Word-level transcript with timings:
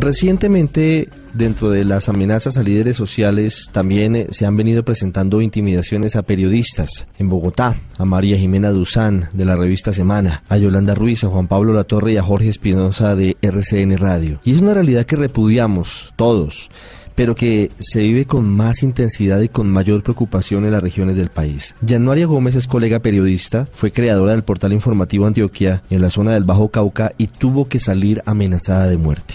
Recientemente, 0.00 1.10
dentro 1.34 1.68
de 1.68 1.84
las 1.84 2.08
amenazas 2.08 2.56
a 2.56 2.62
líderes 2.62 2.96
sociales, 2.96 3.68
también 3.70 4.16
eh, 4.16 4.28
se 4.30 4.46
han 4.46 4.56
venido 4.56 4.82
presentando 4.82 5.42
intimidaciones 5.42 6.16
a 6.16 6.22
periodistas. 6.22 7.06
En 7.18 7.28
Bogotá, 7.28 7.76
a 7.98 8.06
María 8.06 8.38
Jimena 8.38 8.70
Duzán, 8.70 9.28
de 9.34 9.44
la 9.44 9.56
revista 9.56 9.92
Semana, 9.92 10.42
a 10.48 10.56
Yolanda 10.56 10.94
Ruiz, 10.94 11.22
a 11.24 11.28
Juan 11.28 11.48
Pablo 11.48 11.74
Latorre 11.74 12.14
y 12.14 12.16
a 12.16 12.22
Jorge 12.22 12.48
Espinosa 12.48 13.14
de 13.14 13.36
RCN 13.42 13.98
Radio. 13.98 14.40
Y 14.42 14.52
es 14.52 14.62
una 14.62 14.72
realidad 14.72 15.04
que 15.04 15.16
repudiamos 15.16 16.14
todos 16.16 16.70
pero 17.14 17.34
que 17.34 17.70
se 17.78 18.00
vive 18.00 18.24
con 18.24 18.48
más 18.48 18.82
intensidad 18.82 19.40
y 19.40 19.48
con 19.48 19.70
mayor 19.70 20.02
preocupación 20.02 20.64
en 20.64 20.72
las 20.72 20.82
regiones 20.82 21.16
del 21.16 21.28
país. 21.28 21.74
Januaria 21.86 22.24
Gómez 22.24 22.54
es 22.54 22.66
colega 22.66 23.00
periodista, 23.00 23.68
fue 23.74 23.92
creadora 23.92 24.32
del 24.32 24.42
portal 24.42 24.72
informativo 24.72 25.26
Antioquia 25.26 25.82
en 25.90 26.00
la 26.00 26.08
zona 26.08 26.32
del 26.32 26.44
Bajo 26.44 26.70
Cauca 26.70 27.12
y 27.18 27.26
tuvo 27.26 27.68
que 27.68 27.78
salir 27.78 28.22
amenazada 28.24 28.86
de 28.86 28.96
muerte. 28.96 29.34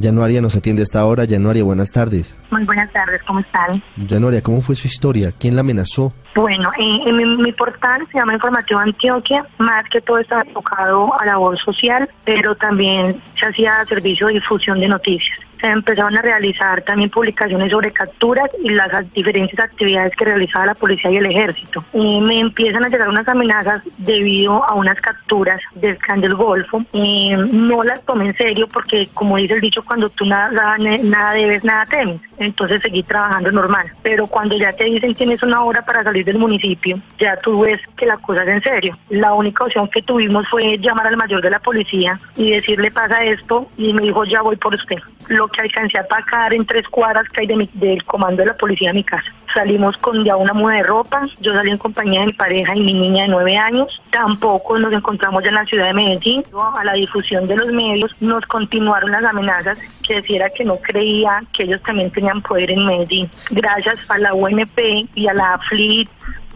Januaria 0.00 0.40
nos 0.40 0.56
atiende 0.56 0.82
hasta 0.82 1.00
ahora. 1.00 1.24
Januaria, 1.28 1.64
buenas 1.64 1.92
tardes. 1.92 2.40
Muy 2.50 2.64
buenas 2.64 2.90
tardes, 2.92 3.22
¿cómo 3.24 3.40
están? 3.40 3.82
Januaria, 4.08 4.42
¿cómo 4.42 4.60
fue 4.62 4.76
su 4.76 4.86
historia? 4.86 5.32
¿Quién 5.38 5.54
la 5.54 5.60
amenazó? 5.60 6.12
Bueno, 6.34 6.70
en, 6.78 7.36
mi, 7.42 7.52
portal 7.52 8.06
se 8.10 8.18
llama 8.18 8.34
Informativo 8.34 8.80
Antioquia, 8.80 9.44
más 9.58 9.86
que 9.90 10.00
todo 10.00 10.18
está 10.18 10.40
enfocado 10.40 11.12
a 11.20 11.26
labor 11.26 11.58
social, 11.58 12.08
pero 12.24 12.54
también 12.56 13.20
se 13.38 13.46
hacía 13.46 13.84
servicio 13.84 14.28
de 14.28 14.34
difusión 14.34 14.80
de 14.80 14.88
noticias 14.88 15.38
se 15.62 15.68
empezaron 15.68 16.18
a 16.18 16.22
realizar 16.22 16.82
también 16.82 17.08
publicaciones 17.08 17.70
sobre 17.70 17.92
capturas 17.92 18.50
y 18.62 18.70
las 18.70 18.90
diferentes 19.12 19.58
actividades 19.58 20.12
que 20.16 20.24
realizaba 20.24 20.66
la 20.66 20.74
policía 20.74 21.10
y 21.12 21.16
el 21.18 21.26
ejército. 21.26 21.84
Me 21.94 22.40
empiezan 22.40 22.84
a 22.84 22.88
llegar 22.88 23.08
unas 23.08 23.28
amenazas 23.28 23.80
debido 23.98 24.64
a 24.64 24.74
unas 24.74 25.00
capturas 25.00 25.60
del 25.76 25.96
clan 25.98 26.20
del 26.20 26.34
Golfo. 26.34 26.84
No 26.92 27.84
las 27.84 28.02
tomé 28.02 28.26
en 28.26 28.36
serio 28.36 28.66
porque, 28.66 29.08
como 29.14 29.36
dice 29.36 29.54
el 29.54 29.60
dicho, 29.60 29.84
cuando 29.84 30.10
tú 30.10 30.26
nada, 30.26 30.76
nada 30.78 31.32
debes, 31.32 31.62
nada 31.62 31.86
temes. 31.86 32.20
Entonces 32.38 32.82
seguí 32.82 33.04
trabajando 33.04 33.52
normal. 33.52 33.86
Pero 34.02 34.26
cuando 34.26 34.56
ya 34.56 34.72
te 34.72 34.84
dicen 34.84 35.14
tienes 35.14 35.44
una 35.44 35.62
hora 35.62 35.82
para 35.84 36.02
salir 36.02 36.24
del 36.24 36.38
municipio, 36.38 36.98
ya 37.20 37.36
tú 37.36 37.60
ves 37.60 37.80
que 37.96 38.06
la 38.06 38.16
cosa 38.16 38.42
es 38.42 38.48
en 38.48 38.62
serio. 38.62 38.98
La 39.10 39.32
única 39.32 39.62
opción 39.62 39.88
que 39.88 40.02
tuvimos 40.02 40.48
fue 40.48 40.76
llamar 40.78 41.06
al 41.06 41.16
mayor 41.16 41.40
de 41.40 41.50
la 41.50 41.60
policía 41.60 42.18
y 42.34 42.50
decirle 42.50 42.90
pasa 42.90 43.22
esto 43.22 43.68
y 43.76 43.92
me 43.92 44.02
dijo 44.02 44.24
ya 44.24 44.42
voy 44.42 44.56
por 44.56 44.74
usted. 44.74 44.98
Lo 45.28 45.46
que 45.52 45.60
alcancé 45.60 45.98
a 45.98 46.06
pagar 46.06 46.52
en 46.54 46.66
tres 46.66 46.88
cuadras 46.88 47.28
que 47.28 47.42
hay 47.42 47.46
de 47.46 47.68
del 47.74 48.04
comando 48.04 48.42
de 48.42 48.46
la 48.46 48.56
policía 48.56 48.90
de 48.90 48.94
mi 48.94 49.04
casa. 49.04 49.32
Salimos 49.54 49.96
con 49.98 50.24
ya 50.24 50.36
una 50.36 50.54
muda 50.54 50.76
de 50.76 50.82
ropa, 50.82 51.26
yo 51.40 51.52
salí 51.52 51.70
en 51.70 51.78
compañía 51.78 52.20
de 52.20 52.26
mi 52.26 52.32
pareja 52.32 52.74
y 52.74 52.80
mi 52.80 52.94
niña 52.94 53.24
de 53.24 53.28
nueve 53.28 53.56
años. 53.56 54.00
Tampoco 54.10 54.78
nos 54.78 54.92
encontramos 54.92 55.42
ya 55.42 55.50
en 55.50 55.56
la 55.56 55.66
ciudad 55.66 55.86
de 55.86 55.92
Medellín. 55.92 56.42
A 56.76 56.84
la 56.84 56.94
difusión 56.94 57.46
de 57.46 57.56
los 57.56 57.70
medios 57.70 58.16
nos 58.20 58.44
continuaron 58.46 59.10
las 59.10 59.24
amenazas 59.24 59.78
que 60.06 60.16
decía 60.16 60.48
que 60.50 60.64
no 60.64 60.76
creía 60.76 61.42
que 61.52 61.64
ellos 61.64 61.82
también 61.82 62.10
tenían 62.10 62.40
poder 62.40 62.70
en 62.70 62.86
Medellín. 62.86 63.30
Gracias 63.50 63.98
a 64.10 64.18
la 64.18 64.32
UNP 64.32 65.06
y 65.14 65.28
a 65.28 65.34
la 65.34 65.54
AFLIT 65.54 66.08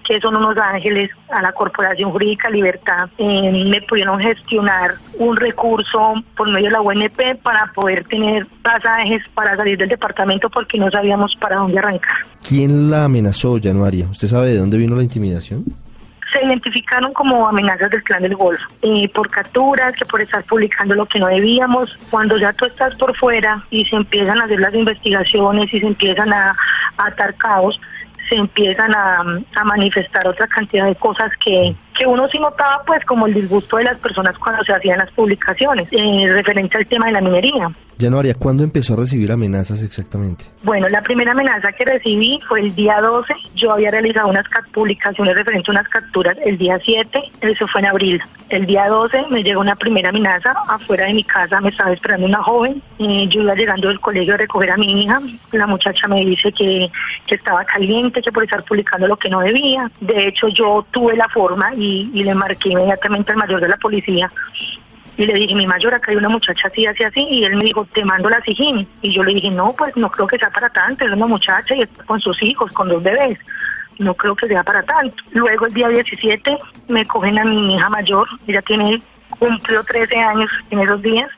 que 0.06 0.20
son 0.20 0.36
unos 0.36 0.56
ángeles, 0.56 1.10
a 1.30 1.42
la 1.42 1.52
Corporación 1.52 2.10
Jurídica 2.10 2.48
Libertad, 2.48 3.08
eh, 3.18 3.64
me 3.68 3.80
pudieron 3.82 4.20
gestionar 4.20 4.94
un 5.18 5.36
recurso 5.36 6.14
por 6.36 6.50
medio 6.50 6.66
de 6.66 6.72
la 6.72 6.80
UNP 6.80 7.36
para 7.42 7.70
poder 7.74 8.04
tener 8.04 8.46
pasajes 8.62 9.22
para 9.34 9.56
salir 9.56 9.78
del 9.78 9.88
departamento 9.88 10.48
porque 10.48 10.78
no 10.78 10.90
sabíamos 10.90 11.34
para 11.36 11.56
dónde 11.56 11.78
arrancar. 11.78 12.16
¿Quién 12.46 12.90
la 12.90 13.04
amenazó, 13.04 13.58
Januaria? 13.62 14.06
¿Usted 14.10 14.28
sabe 14.28 14.48
de 14.48 14.58
dónde 14.58 14.78
vino 14.78 14.94
la 14.94 15.02
intimidación? 15.02 15.64
se 16.32 16.44
identificaron 16.44 17.12
como 17.12 17.46
amenazas 17.46 17.90
del 17.90 18.02
clan 18.02 18.22
del 18.22 18.34
Golfo, 18.34 18.64
eh, 18.82 19.08
por 19.14 19.30
capturas, 19.30 19.94
que 19.94 20.04
por 20.04 20.20
estar 20.20 20.42
publicando 20.44 20.94
lo 20.94 21.06
que 21.06 21.18
no 21.18 21.28
debíamos. 21.28 21.96
Cuando 22.10 22.36
ya 22.36 22.52
tú 22.52 22.64
estás 22.64 22.94
por 22.96 23.16
fuera 23.16 23.62
y 23.70 23.84
se 23.84 23.96
empiezan 23.96 24.40
a 24.40 24.44
hacer 24.44 24.58
las 24.58 24.74
investigaciones 24.74 25.72
y 25.72 25.80
se 25.80 25.86
empiezan 25.86 26.32
a, 26.32 26.50
a 26.96 27.06
atar 27.06 27.34
caos, 27.36 27.80
se 28.28 28.36
empiezan 28.36 28.94
a, 28.94 29.22
manifestar 29.64 30.26
otra 30.26 30.46
cantidad 30.46 30.86
de 30.86 30.94
cosas 30.94 31.30
que, 31.44 31.74
que 31.98 32.06
uno 32.06 32.28
sí 32.28 32.38
notaba 32.38 32.82
pues 32.86 33.04
como 33.04 33.26
el 33.26 33.34
disgusto 33.34 33.76
de 33.78 33.84
las 33.84 33.98
personas 33.98 34.38
cuando 34.38 34.62
se 34.64 34.72
hacían 34.72 34.98
las 34.98 35.10
publicaciones 35.10 35.88
en 35.90 36.32
referencia 36.32 36.78
al 36.78 36.86
tema 36.86 37.06
de 37.06 37.12
la 37.12 37.20
minería. 37.20 37.70
Januaria, 37.98 38.34
¿cuándo 38.34 38.62
empezó 38.62 38.92
a 38.92 38.98
recibir 38.98 39.32
amenazas 39.32 39.82
exactamente? 39.82 40.44
Bueno, 40.62 40.88
la 40.88 41.00
primera 41.00 41.32
amenaza 41.32 41.72
que 41.72 41.84
recibí 41.84 42.38
fue 42.46 42.60
el 42.60 42.74
día 42.74 43.00
12. 43.00 43.34
Yo 43.54 43.72
había 43.72 43.90
realizado 43.90 44.28
unas 44.28 44.44
publicaciones 44.72 45.34
referentes 45.34 45.68
a 45.68 45.72
unas 45.72 45.88
capturas 45.88 46.36
el 46.44 46.58
día 46.58 46.78
7, 46.84 47.18
eso 47.40 47.66
fue 47.68 47.80
en 47.80 47.86
abril. 47.86 48.22
El 48.50 48.66
día 48.66 48.88
12 48.88 49.26
me 49.30 49.42
llegó 49.42 49.60
una 49.60 49.74
primera 49.74 50.10
amenaza 50.10 50.54
afuera 50.68 51.06
de 51.06 51.14
mi 51.14 51.24
casa, 51.24 51.60
me 51.60 51.70
estaba 51.70 51.92
esperando 51.92 52.26
una 52.26 52.42
joven. 52.42 52.82
y 52.98 53.28
yo 53.28 53.42
iba 53.42 53.54
llegando 53.54 53.88
del 53.88 54.00
colegio 54.00 54.34
a 54.34 54.36
recoger 54.36 54.70
a 54.70 54.76
mi 54.76 55.02
hija. 55.04 55.20
La 55.52 55.66
muchacha 55.66 56.06
me 56.06 56.24
dice 56.24 56.52
que, 56.52 56.90
que 57.26 57.34
estaba 57.34 57.64
caliente, 57.64 58.20
que 58.20 58.30
por 58.30 58.44
estar 58.44 58.62
publicando 58.64 59.08
lo 59.08 59.16
que 59.16 59.30
no 59.30 59.40
debía. 59.40 59.90
De 60.00 60.28
hecho, 60.28 60.48
yo 60.48 60.84
tuve 60.90 61.16
la 61.16 61.28
forma 61.28 61.74
y, 61.74 62.10
y 62.12 62.24
le 62.24 62.34
marqué 62.34 62.70
inmediatamente 62.70 63.32
al 63.32 63.38
mayor 63.38 63.60
de 63.60 63.68
la 63.68 63.76
policía 63.78 64.30
y 65.16 65.24
le 65.24 65.32
dije, 65.32 65.54
mi 65.54 65.66
mayor, 65.66 65.94
acá 65.94 66.10
hay 66.10 66.18
una 66.18 66.28
muchacha 66.28 66.68
así, 66.68 66.86
así, 66.86 67.02
así. 67.02 67.26
Y 67.28 67.44
él 67.44 67.56
me 67.56 67.64
dijo, 67.64 67.86
te 67.94 68.04
mando 68.04 68.28
la 68.28 68.40
SIGIN. 68.42 68.86
Y 69.00 69.14
yo 69.14 69.22
le 69.22 69.34
dije, 69.34 69.50
no, 69.50 69.72
pues 69.72 69.96
no 69.96 70.10
creo 70.10 70.26
que 70.26 70.38
sea 70.38 70.50
para 70.50 70.68
tanto. 70.68 71.04
Es 71.04 71.12
una 71.12 71.26
muchacha 71.26 71.74
y 71.74 71.82
está 71.82 72.04
con 72.04 72.20
sus 72.20 72.40
hijos, 72.42 72.70
con 72.72 72.88
dos 72.88 73.02
bebés. 73.02 73.38
No 73.98 74.12
creo 74.14 74.36
que 74.36 74.46
sea 74.46 74.62
para 74.62 74.82
tanto. 74.82 75.16
Luego 75.30 75.66
el 75.66 75.72
día 75.72 75.88
17 75.88 76.58
me 76.88 77.06
cogen 77.06 77.38
a 77.38 77.44
mi 77.44 77.74
hija 77.74 77.88
mayor. 77.88 78.28
Ella 78.46 78.60
tiene, 78.60 79.00
cumplió 79.38 79.82
13 79.82 80.16
años 80.18 80.50
en 80.70 80.80
esos 80.80 81.00
días. 81.00 81.30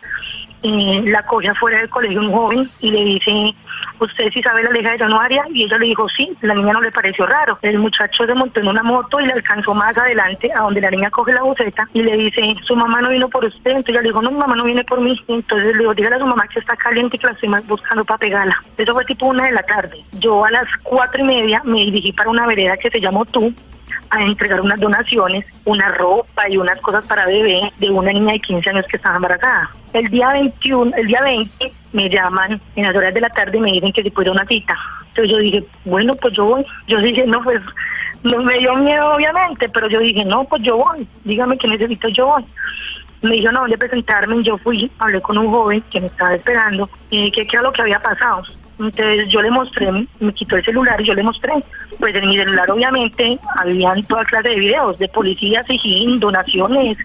La 0.62 1.22
coge 1.22 1.48
afuera 1.48 1.78
del 1.78 1.88
colegio 1.88 2.20
un 2.20 2.32
joven 2.32 2.68
y 2.80 2.90
le 2.90 3.04
dice, 3.04 3.54
usted 4.00 4.30
sí 4.32 4.42
sabe 4.42 4.62
la 4.62 4.70
leja 4.70 4.92
de 4.92 4.98
Januaria 4.98 5.44
y 5.52 5.64
ella 5.64 5.78
le 5.78 5.86
dijo 5.86 6.08
sí, 6.08 6.30
la 6.42 6.54
niña 6.54 6.72
no 6.72 6.80
le 6.80 6.90
pareció 6.90 7.26
raro. 7.26 7.58
El 7.62 7.78
muchacho 7.78 8.26
se 8.26 8.34
montó 8.34 8.60
en 8.60 8.68
una 8.68 8.82
moto 8.82 9.20
y 9.20 9.26
le 9.26 9.32
alcanzó 9.32 9.74
más 9.74 9.96
adelante 9.96 10.50
a 10.52 10.62
donde 10.62 10.80
la 10.80 10.90
niña 10.90 11.10
coge 11.10 11.32
la 11.32 11.42
buceta 11.42 11.88
y 11.92 12.02
le 12.02 12.16
dice, 12.16 12.54
su 12.62 12.76
mamá 12.76 13.00
no 13.00 13.10
vino 13.10 13.28
por 13.28 13.44
usted, 13.44 13.70
entonces 13.70 13.90
ella 13.90 14.02
le 14.02 14.08
dijo, 14.08 14.22
no, 14.22 14.30
mi 14.30 14.38
mamá 14.38 14.56
no 14.56 14.64
viene 14.64 14.84
por 14.84 15.00
mí, 15.00 15.18
entonces 15.28 15.72
le 15.72 15.78
dijo, 15.78 15.94
dígale 15.94 16.16
a 16.16 16.20
su 16.20 16.26
mamá 16.26 16.46
que 16.48 16.60
está 16.60 16.76
caliente 16.76 17.16
y 17.16 17.20
que 17.20 17.26
la 17.26 17.32
estoy 17.32 17.50
buscando 17.66 18.04
para 18.04 18.18
pegarla. 18.18 18.62
Eso 18.76 18.92
fue 18.92 19.04
tipo 19.04 19.26
una 19.26 19.46
de 19.46 19.52
la 19.52 19.62
tarde. 19.62 20.04
Yo 20.12 20.44
a 20.44 20.50
las 20.50 20.66
cuatro 20.82 21.20
y 21.20 21.24
media 21.24 21.60
me 21.64 21.78
dirigí 21.78 22.12
para 22.12 22.30
una 22.30 22.46
vereda 22.46 22.76
que 22.76 22.90
se 22.90 23.00
llamó 23.00 23.24
Tú, 23.26 23.52
a 24.10 24.22
entregar 24.22 24.60
unas 24.60 24.80
donaciones, 24.80 25.44
una 25.64 25.88
ropa 25.88 26.48
y 26.48 26.56
unas 26.56 26.80
cosas 26.80 27.04
para 27.06 27.26
bebé 27.26 27.72
de 27.78 27.90
una 27.90 28.12
niña 28.12 28.32
de 28.32 28.40
15 28.40 28.70
años 28.70 28.86
que 28.88 28.96
estaba 28.96 29.16
embarazada. 29.16 29.70
El 29.92 30.08
día 30.08 30.30
21, 30.30 30.96
el 30.96 31.06
día 31.06 31.22
20 31.22 31.72
me 31.92 32.08
llaman 32.08 32.60
en 32.76 32.84
las 32.84 32.94
horas 32.94 33.14
de 33.14 33.20
la 33.20 33.30
tarde 33.30 33.58
y 33.58 33.60
me 33.60 33.72
dicen 33.72 33.92
que 33.92 34.02
si 34.02 34.10
puedo 34.10 34.32
una 34.32 34.46
cita. 34.46 34.76
Entonces 35.08 35.30
yo 35.30 35.38
dije, 35.38 35.64
bueno, 35.84 36.14
pues 36.14 36.34
yo 36.34 36.44
voy. 36.44 36.66
Yo 36.86 36.98
dije, 37.00 37.26
no, 37.26 37.42
pues 37.42 37.60
no 38.22 38.38
me 38.42 38.58
dio 38.58 38.74
miedo 38.76 39.14
obviamente, 39.14 39.68
pero 39.68 39.88
yo 39.88 40.00
dije, 40.00 40.24
no, 40.24 40.44
pues 40.44 40.62
yo 40.62 40.76
voy. 40.76 41.06
Dígame 41.24 41.56
que 41.56 41.68
necesito, 41.68 42.08
yo 42.08 42.26
voy. 42.26 42.44
Me 43.22 43.36
dijo, 43.36 43.52
no, 43.52 43.66
de 43.66 43.76
presentarme, 43.76 44.42
yo 44.42 44.58
fui, 44.58 44.90
hablé 44.98 45.20
con 45.20 45.38
un 45.38 45.48
joven 45.50 45.82
que 45.90 46.00
me 46.00 46.06
estaba 46.06 46.34
esperando, 46.34 46.88
y 47.10 47.30
que 47.30 47.46
qué 47.46 47.56
era 47.56 47.62
lo 47.62 47.72
que 47.72 47.82
había 47.82 48.00
pasado. 48.00 48.42
Entonces 48.78 49.28
yo 49.28 49.42
le 49.42 49.50
mostré, 49.50 49.90
me 50.20 50.32
quitó 50.32 50.56
el 50.56 50.64
celular 50.64 51.00
y 51.00 51.04
yo 51.04 51.14
le 51.14 51.22
mostré. 51.22 51.52
Pues 51.98 52.14
en 52.14 52.28
mi 52.28 52.36
celular 52.38 52.70
obviamente 52.70 53.38
habían 53.56 54.04
toda 54.04 54.24
clase 54.24 54.50
de 54.50 54.54
videos 54.56 54.98
de 54.98 55.08
policías, 55.08 55.66
y 55.68 56.18
donaciones, 56.18 56.96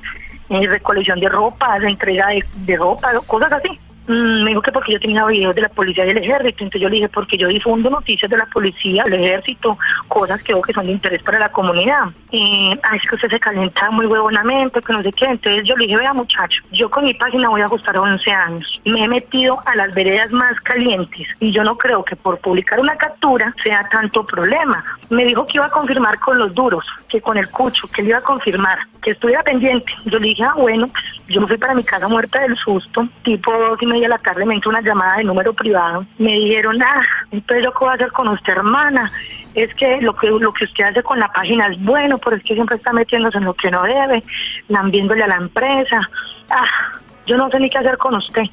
eh, 0.49 0.67
recolección 0.67 1.19
de 1.19 1.29
ropa, 1.29 1.77
entrega 1.77 2.27
de, 2.27 2.43
de 2.57 2.77
ropa, 2.77 3.11
cosas 3.25 3.51
así. 3.53 3.79
Mm, 4.07 4.43
me 4.43 4.49
dijo 4.49 4.61
que 4.61 4.71
porque 4.71 4.93
yo 4.93 4.99
tenía 4.99 5.25
videos 5.25 5.55
de 5.55 5.61
la 5.61 5.69
policía 5.69 6.03
y 6.03 6.07
del 6.07 6.17
ejército, 6.17 6.63
entonces 6.63 6.81
yo 6.81 6.89
le 6.89 6.95
dije 6.95 7.09
porque 7.09 7.37
yo 7.37 7.47
difundo 7.47 7.89
noticias 7.89 8.29
de 8.29 8.37
la 8.37 8.45
policía, 8.47 9.03
del 9.05 9.23
ejército, 9.23 9.77
cosas 10.07 10.43
que 10.43 10.53
veo 10.53 10.61
que 10.61 10.73
son 10.73 10.85
de 10.85 10.91
interés 10.91 11.23
para 11.23 11.39
la 11.39 11.51
comunidad. 11.51 12.05
Y, 12.31 12.77
ay, 12.83 12.99
es 13.01 13.09
que 13.09 13.15
usted 13.15 13.29
se 13.29 13.39
calienta 13.39 13.89
muy 13.91 14.05
huevonamente, 14.05 14.81
que 14.81 14.93
no 14.93 15.01
sé 15.01 15.11
qué, 15.13 15.25
entonces 15.25 15.63
yo 15.65 15.75
le 15.77 15.85
dije, 15.85 15.97
vea 15.97 16.13
muchacho, 16.13 16.61
yo 16.71 16.89
con 16.89 17.05
mi 17.05 17.13
página 17.13 17.49
voy 17.49 17.61
a 17.61 17.65
ajustar 17.65 17.95
a 17.95 18.01
11 18.01 18.31
años, 18.31 18.81
me 18.83 19.05
he 19.05 19.07
metido 19.07 19.59
a 19.65 19.75
las 19.75 19.93
veredas 19.93 20.31
más 20.31 20.59
calientes 20.61 21.27
y 21.39 21.51
yo 21.51 21.63
no 21.63 21.77
creo 21.77 22.03
que 22.03 22.15
por 22.15 22.39
publicar 22.39 22.79
una 22.79 22.97
captura 22.97 23.53
sea 23.63 23.87
tanto 23.89 24.25
problema. 24.25 24.83
Me 25.09 25.23
dijo 25.23 25.45
que 25.45 25.57
iba 25.57 25.67
a 25.67 25.69
confirmar 25.69 26.19
con 26.19 26.37
los 26.37 26.53
duros, 26.53 26.85
que 27.07 27.21
con 27.21 27.37
el 27.37 27.49
cucho, 27.49 27.87
que 27.87 28.01
le 28.01 28.09
iba 28.09 28.17
a 28.17 28.21
confirmar, 28.21 28.79
que 29.01 29.11
estuviera 29.11 29.43
pendiente. 29.43 29.93
Yo 30.05 30.19
le 30.19 30.29
dije, 30.29 30.43
ah, 30.43 30.55
bueno, 30.57 30.87
yo 31.27 31.41
me 31.41 31.47
fui 31.47 31.57
para 31.57 31.73
mi 31.73 31.83
casa 31.83 32.07
muerta 32.07 32.39
del 32.39 32.55
susto, 32.57 33.07
tipo 33.23 33.77
media 33.93 34.07
de 34.07 34.15
la 34.15 34.17
tarde 34.17 34.45
me 34.45 34.55
entró 34.55 34.69
una 34.69 34.81
llamada 34.81 35.17
de 35.17 35.23
número 35.23 35.53
privado. 35.53 36.05
Me 36.17 36.33
dijeron, 36.33 36.81
ah, 36.81 37.01
entonces 37.31 37.65
yo 37.65 37.71
qué 37.71 37.79
voy 37.79 37.89
a 37.89 37.93
hacer 37.93 38.11
con 38.11 38.27
usted, 38.27 38.53
hermana. 38.53 39.11
Es 39.55 39.73
que 39.75 40.01
lo 40.01 40.15
que 40.15 40.27
lo 40.27 40.51
que 40.51 40.65
usted 40.65 40.85
hace 40.85 41.03
con 41.03 41.19
la 41.19 41.27
página 41.27 41.67
es 41.67 41.79
bueno, 41.81 42.17
pero 42.17 42.35
es 42.35 42.43
que 42.43 42.55
siempre 42.55 42.77
está 42.77 42.91
metiéndose 42.91 43.37
en 43.37 43.45
lo 43.45 43.53
que 43.53 43.71
no 43.71 43.83
debe, 43.83 44.23
lambiéndole 44.67 45.23
a 45.23 45.27
la 45.27 45.37
empresa. 45.37 46.09
Ah, 46.49 46.91
yo 47.25 47.37
no 47.37 47.49
sé 47.49 47.59
ni 47.59 47.69
qué 47.69 47.77
hacer 47.77 47.97
con 47.97 48.15
usted. 48.15 48.43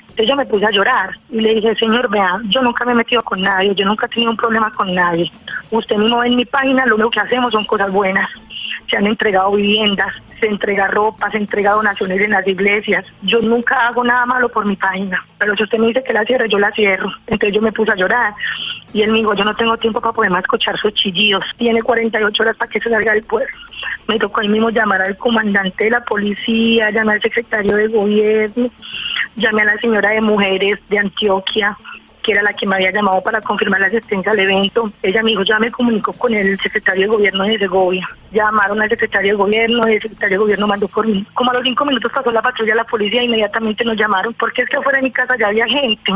Entonces 0.00 0.28
yo 0.28 0.36
me 0.36 0.46
puse 0.46 0.66
a 0.66 0.70
llorar 0.70 1.10
y 1.30 1.40
le 1.40 1.54
dije, 1.54 1.74
señor, 1.76 2.10
vea, 2.10 2.40
yo 2.46 2.60
nunca 2.60 2.84
me 2.84 2.92
he 2.92 2.96
metido 2.96 3.22
con 3.22 3.40
nadie, 3.40 3.74
yo 3.74 3.86
nunca 3.86 4.06
he 4.06 4.08
tenido 4.08 4.32
un 4.32 4.36
problema 4.36 4.70
con 4.72 4.92
nadie. 4.92 5.30
Usted 5.70 5.96
mismo 5.96 6.22
en 6.24 6.36
mi 6.36 6.44
página, 6.44 6.84
lo 6.86 6.96
único 6.96 7.10
que 7.10 7.20
hacemos 7.20 7.52
son 7.52 7.64
cosas 7.64 7.90
buenas 7.92 8.28
se 8.88 8.96
han 8.96 9.06
entregado 9.06 9.52
viviendas, 9.52 10.14
se 10.40 10.46
entrega 10.46 10.86
ropa, 10.86 11.30
se 11.30 11.38
entrega 11.38 11.72
donaciones 11.72 12.20
en 12.20 12.30
las 12.30 12.46
iglesias. 12.46 13.04
Yo 13.22 13.40
nunca 13.40 13.88
hago 13.88 14.02
nada 14.02 14.24
malo 14.26 14.48
por 14.48 14.64
mi 14.64 14.76
página, 14.76 15.24
pero 15.38 15.54
si 15.56 15.64
usted 15.64 15.78
me 15.78 15.88
dice 15.88 16.02
que 16.02 16.12
la 16.12 16.24
cierre, 16.24 16.48
yo 16.48 16.58
la 16.58 16.72
cierro. 16.72 17.10
Entonces 17.26 17.54
yo 17.54 17.60
me 17.60 17.72
puse 17.72 17.92
a 17.92 17.96
llorar 17.96 18.34
y 18.92 19.02
él 19.02 19.12
me 19.12 19.18
dijo, 19.18 19.34
yo 19.34 19.44
no 19.44 19.54
tengo 19.54 19.76
tiempo 19.76 20.00
para 20.00 20.12
poder 20.12 20.30
más 20.30 20.42
escuchar 20.42 20.78
sus 20.78 20.94
chillidos. 20.94 21.44
Tiene 21.56 21.82
48 21.82 22.42
horas 22.42 22.56
para 22.56 22.70
que 22.70 22.80
se 22.80 22.90
salga 22.90 23.12
del 23.12 23.24
pueblo. 23.24 23.48
Me 24.06 24.18
tocó 24.18 24.40
ahí 24.40 24.48
mismo 24.48 24.70
llamar 24.70 25.02
al 25.02 25.16
comandante 25.16 25.84
de 25.84 25.90
la 25.90 26.04
policía, 26.04 26.90
llamar 26.90 27.16
al 27.16 27.22
secretario 27.22 27.76
de 27.76 27.88
gobierno, 27.88 28.70
llamé 29.36 29.62
a 29.62 29.66
la 29.66 29.76
señora 29.78 30.10
de 30.10 30.20
mujeres 30.20 30.78
de 30.88 30.98
Antioquia, 30.98 31.76
que 32.28 32.32
era 32.32 32.42
la 32.42 32.52
que 32.52 32.66
me 32.66 32.74
había 32.74 32.90
llamado 32.90 33.22
para 33.22 33.40
confirmar 33.40 33.80
la 33.80 33.86
asistencia 33.86 34.32
al 34.32 34.38
evento. 34.38 34.92
Ella 35.02 35.22
me 35.22 35.30
dijo, 35.30 35.44
ya 35.44 35.58
me 35.58 35.70
comunicó 35.70 36.12
con 36.12 36.34
el 36.34 36.58
secretario 36.60 37.04
de 37.04 37.08
gobierno 37.08 37.44
de 37.44 37.58
Segovia. 37.58 38.06
Llamaron 38.32 38.82
al 38.82 38.90
secretario 38.90 39.32
de 39.32 39.38
gobierno, 39.38 39.86
el 39.86 40.02
secretario 40.02 40.34
de 40.34 40.42
gobierno 40.42 40.66
mandó 40.66 40.88
por 40.88 41.06
mí. 41.06 41.26
Como 41.32 41.50
a 41.50 41.54
los 41.54 41.62
cinco 41.62 41.86
minutos 41.86 42.12
pasó 42.12 42.30
la 42.30 42.42
patrulla 42.42 42.74
la 42.74 42.84
policía, 42.84 43.22
inmediatamente 43.22 43.82
nos 43.82 43.96
llamaron, 43.96 44.34
porque 44.34 44.60
es 44.60 44.68
que 44.68 44.76
afuera 44.76 44.98
de 44.98 45.04
mi 45.04 45.10
casa 45.10 45.36
ya 45.38 45.46
había 45.46 45.66
gente 45.66 46.12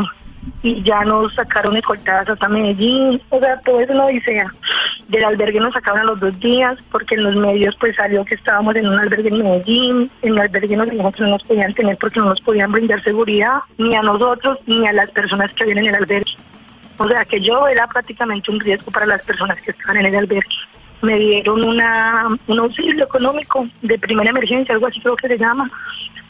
y 0.61 0.81
ya 0.83 1.03
nos 1.03 1.33
sacaron 1.33 1.75
escoltadas 1.75 2.29
hasta 2.29 2.47
Medellín, 2.47 3.21
o 3.29 3.39
sea, 3.39 3.59
todo 3.61 3.81
eso 3.81 3.93
no 3.93 4.05
odisea. 4.05 4.51
Del 5.09 5.25
albergue 5.25 5.59
nos 5.59 5.73
sacaron 5.73 6.01
a 6.01 6.05
los 6.05 6.19
dos 6.19 6.39
días 6.39 6.77
porque 6.91 7.15
en 7.15 7.23
los 7.23 7.35
medios 7.35 7.75
pues 7.79 7.95
salió 7.95 8.23
que 8.23 8.35
estábamos 8.35 8.75
en 8.75 8.87
un 8.87 8.97
albergue 8.97 9.29
en 9.29 9.43
Medellín, 9.43 10.11
en 10.21 10.33
el 10.33 10.39
albergue 10.39 10.77
nos 10.77 10.89
dijeron 10.89 11.11
que 11.11 11.23
no 11.23 11.29
nos 11.29 11.43
podían 11.43 11.73
tener 11.73 11.97
porque 11.97 12.19
no 12.19 12.27
nos 12.27 12.41
podían 12.41 12.71
brindar 12.71 13.03
seguridad, 13.03 13.59
ni 13.77 13.93
a 13.95 14.01
nosotros 14.01 14.57
ni 14.65 14.87
a 14.87 14.93
las 14.93 15.09
personas 15.11 15.53
que 15.53 15.65
vienen 15.65 15.85
en 15.85 15.95
el 15.95 16.03
albergue. 16.03 16.31
O 16.97 17.07
sea 17.07 17.25
que 17.25 17.41
yo 17.41 17.67
era 17.67 17.87
prácticamente 17.87 18.51
un 18.51 18.59
riesgo 18.59 18.91
para 18.91 19.05
las 19.05 19.21
personas 19.23 19.59
que 19.61 19.71
estaban 19.71 19.97
en 19.97 20.05
el 20.07 20.15
albergue. 20.15 20.47
Me 21.01 21.17
dieron 21.17 21.67
una, 21.67 22.29
un 22.47 22.59
auxilio 22.59 23.03
económico 23.03 23.67
de 23.81 23.99
primera 23.99 24.29
emergencia, 24.29 24.73
algo 24.73 24.87
así 24.87 25.01
creo 25.01 25.17
que 25.17 25.27
se 25.27 25.37
llama, 25.37 25.69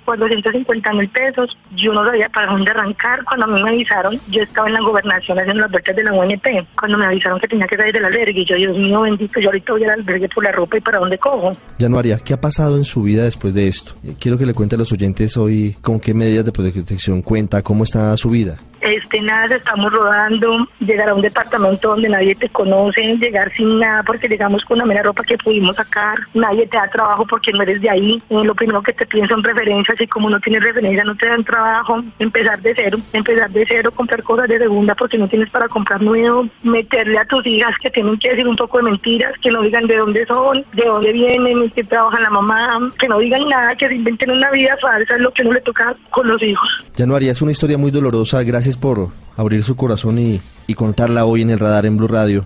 por 0.06 0.18
250 0.18 0.94
mil 0.94 1.10
pesos. 1.10 1.58
Yo 1.76 1.94
no 1.94 2.06
sabía 2.06 2.30
para 2.30 2.52
dónde 2.52 2.72
arrancar. 2.72 3.24
Cuando 3.24 3.46
a 3.46 3.50
mí 3.50 3.64
me 3.64 3.70
avisaron, 3.70 4.20
yo 4.30 4.44
estaba 4.44 4.68
en 4.68 4.74
la 4.74 4.82
gobernación 4.82 5.40
haciendo 5.40 5.62
las 5.62 5.72
vueltas 5.72 5.96
de 5.96 6.04
la 6.04 6.14
UNP. 6.14 6.46
Cuando 6.78 6.98
me 6.98 7.06
avisaron 7.06 7.40
que 7.40 7.48
tenía 7.48 7.68
que 7.68 7.78
salir 7.78 7.94
del 7.94 8.06
albergue, 8.06 8.46
yo, 8.46 8.56
Dios 8.56 8.78
mío 8.78 9.02
bendito, 9.02 9.40
yo 9.40 9.50
ahorita 9.50 9.74
voy 9.74 9.84
al 9.84 9.90
albergue 9.92 10.30
por 10.30 10.44
la 10.44 10.52
ropa 10.52 10.78
y 10.78 10.82
para 10.82 11.00
dónde 11.00 11.18
cojo. 11.18 11.54
Januaria, 11.80 12.18
¿qué 12.20 12.34
ha 12.34 12.42
pasado 12.42 12.78
en 12.78 12.86
su 12.86 13.04
vida 13.04 13.24
después 13.24 13.54
de 13.54 13.68
esto? 13.68 13.94
Quiero 14.20 14.38
que 14.38 14.46
le 14.46 14.54
cuente 14.54 14.76
a 14.76 14.78
los 14.78 14.92
oyentes 14.92 15.38
hoy 15.38 15.76
con 15.82 16.00
qué 16.00 16.14
medidas 16.14 16.46
de 16.46 16.52
protección 16.52 17.22
cuenta, 17.22 17.62
cómo 17.62 17.84
está 17.84 18.16
su 18.18 18.30
vida 18.30 18.58
este 18.84 19.22
nada, 19.22 19.56
estamos 19.56 19.92
rodando, 19.92 20.68
llegar 20.80 21.10
a 21.10 21.16
un 21.16 21.22
departamento 21.22 21.90
donde 21.90 22.10
nadie 22.10 22.36
te 22.36 22.50
conoce, 22.50 23.02
llegar 23.18 23.52
sin 23.54 23.80
nada 23.80 24.04
porque 24.04 24.28
llegamos 24.28 24.64
con 24.66 24.78
la 24.78 24.86
mera 24.86 25.04
ropa 25.04 25.24
que 25.24 25.38
pudimos 25.38 25.76
sacar, 25.76 26.18
nadie 26.34 26.68
te 26.68 26.78
da 26.78 26.88
trabajo 26.90 27.26
porque 27.26 27.52
no 27.52 27.64
eres 27.64 27.82
de 27.82 27.90
ahí, 27.90 28.22
lo 28.30 28.56
primero 28.56 28.82
que 28.82 28.94
te 28.94 29.06
piden 29.06 29.28
son 29.28 29.44
referencias 29.44 30.00
y 30.00 30.08
como 30.08 30.30
no 30.30 30.40
tienes 30.40 30.64
referencia 30.64 31.04
no 31.04 31.16
te 31.16 31.28
dan 31.28 31.44
trabajo, 31.44 32.04
empezar 32.20 32.62
de 32.62 32.74
cero, 32.76 32.98
empezar 33.14 33.50
de 33.50 33.66
cero, 33.68 33.92
comprar 33.92 34.24
cosas 34.24 34.48
de 34.48 34.60
segunda 34.60 34.96
porque 34.96 35.18
no 35.18 35.28
tienes 35.28 35.50
para 35.50 35.68
comprar 35.68 36.02
nuevo, 36.02 36.48
meterle 36.64 37.18
a 37.18 37.26
tus 37.26 37.46
hijas 37.46 37.74
que 37.82 37.90
tienen 37.90 38.18
que 38.18 38.30
decir 38.30 38.48
un 38.48 38.56
poco 38.56 38.78
de 38.78 38.84
mentiras, 38.84 39.34
que 39.42 39.52
no 39.52 39.62
digan 39.62 39.88
de 39.88 39.98
dónde 39.98 40.26
son, 40.26 40.66
de 40.74 40.86
dónde 40.86 41.12
vienen, 41.12 41.70
que 41.72 41.84
trabajan 41.84 42.24
la 42.24 42.30
mamá, 42.30 42.80
que 43.00 43.08
no 43.08 43.20
digan 43.20 43.48
nada, 43.48 43.76
que 43.76 43.88
se 43.88 43.96
inventen 43.96 44.32
una 44.32 44.52
vida 44.52 44.76
falsa, 44.82 45.16
es 45.16 45.22
lo 45.22 45.32
que 45.32 45.44
no 45.44 45.54
le 45.54 45.62
toca 45.62 45.96
con 46.10 46.28
los 46.28 46.42
hijos. 46.42 46.68
Januaria, 46.98 47.32
es 47.32 47.42
una 47.42 47.52
historia 47.52 47.78
muy 47.78 47.92
dolorosa, 47.92 48.44
gracias 48.44 48.73
por 48.78 49.10
abrir 49.38 49.64
su 49.64 49.76
corazón 49.76 50.20
y, 50.20 50.42
contarla 50.76 51.26
hoy 51.26 51.44
en 51.44 51.52
el 51.52 51.60
radar 51.60 51.86
en 51.86 51.98
Blue 51.98 52.08
Radio. 52.08 52.46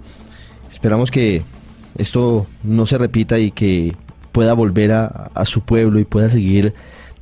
Esperamos 0.69 1.11
que 1.11 1.43
esto 1.97 2.45
no 2.63 2.85
se 2.85 2.97
repita 2.97 3.39
y 3.39 3.51
que 3.51 3.95
pueda 4.33 4.53
volver 4.53 4.91
a, 4.91 5.31
su 5.45 5.61
pueblo 5.61 5.97
y 5.97 6.03
pueda 6.03 6.29
seguir 6.29 6.73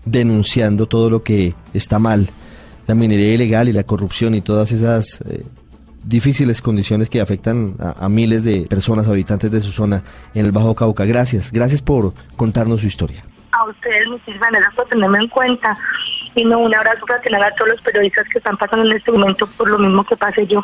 denunciando 0.03 0.87
todo 0.87 1.11
lo 1.11 1.21
que 1.21 1.53
está 1.73 1.99
mal, 1.99 2.27
la 2.87 2.95
minería 2.95 3.33
ilegal 3.33 3.69
y 3.69 3.73
la 3.73 3.83
corrupción 3.83 4.33
y 4.33 4.41
todas 4.41 4.71
esas 4.71 5.21
eh, 5.21 5.45
difíciles 6.03 6.61
condiciones 6.61 7.09
que 7.09 7.21
afectan 7.21 7.75
a, 7.79 8.09
miles 8.09 8.43
de 8.43 8.61
personas, 8.61 9.07
habitantes 9.07 9.51
de 9.51 9.61
su 9.61 9.71
zona 9.71 10.03
en 10.33 10.45
el 10.45 10.51
Bajo 10.51 10.73
Cauca. 10.73 11.05
Gracias, 11.05 11.51
gracias 11.51 11.81
por 11.81 12.13
contarnos 12.35 12.81
su 12.81 12.87
historia. 12.87 13.23
A 13.51 13.63
ustedes, 13.69 14.07
muchísimas 14.09 14.49
gracias 14.51 14.73
por 14.73 14.85
tenerme 14.87 15.19
en 15.19 15.29
cuenta 15.29 15.77
y 16.35 16.43
no 16.43 16.59
un 16.59 16.75
abrazo 16.75 17.05
fraternal 17.05 17.43
a 17.43 17.55
todos 17.55 17.69
los 17.69 17.81
periodistas 17.81 18.27
que 18.29 18.37
están 18.37 18.57
pasando 18.57 18.85
en 18.85 18.97
este 18.97 19.11
momento 19.11 19.47
por 19.57 19.69
lo 19.69 19.79
mismo 19.79 20.03
que 20.03 20.17
pasé 20.17 20.45
yo. 20.45 20.61